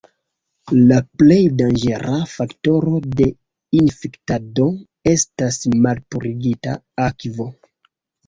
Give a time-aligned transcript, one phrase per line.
[0.91, 3.27] La plej danĝera faktoro de
[3.81, 4.65] infektado
[5.13, 6.75] estas malpurigita
[7.07, 7.47] akvo.